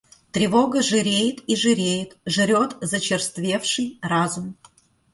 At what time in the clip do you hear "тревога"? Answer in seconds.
0.35-0.81